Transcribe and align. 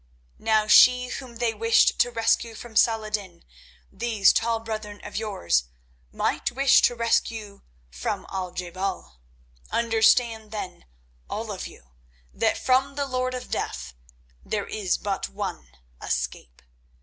Now 0.39 0.65
she 0.65 1.09
whom 1.09 1.35
they 1.35 1.53
wished 1.53 1.99
to 1.99 2.09
rescue 2.09 2.55
from 2.55 2.75
Salah 2.75 3.05
ed 3.09 3.13
din, 3.13 3.43
these 3.91 4.33
tall 4.33 4.59
brethren 4.59 4.99
of 5.03 5.15
yours 5.15 5.65
might 6.11 6.51
wish 6.51 6.81
to 6.81 6.95
rescue 6.95 7.61
from 7.91 8.25
Al 8.31 8.49
je 8.51 8.71
bal. 8.71 9.19
Understand 9.69 10.49
then, 10.51 10.85
all 11.29 11.51
of 11.51 11.67
you, 11.67 11.91
that 12.33 12.57
from 12.57 12.95
the 12.95 13.05
Lord 13.05 13.35
of 13.35 13.51
Death 13.51 13.93
there 14.43 14.65
is 14.65 14.97
but 14.97 15.29
one 15.29 15.69
escape. 16.01 16.63